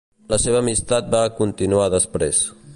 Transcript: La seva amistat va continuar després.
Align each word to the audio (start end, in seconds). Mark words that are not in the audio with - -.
La 0.31 0.39
seva 0.45 0.61
amistat 0.65 1.13
va 1.17 1.21
continuar 1.41 1.87
després. 1.99 2.45